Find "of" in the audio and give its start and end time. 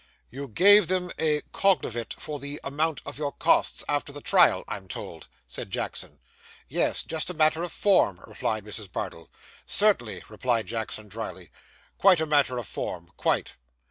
3.05-3.19, 7.61-7.71, 12.57-12.65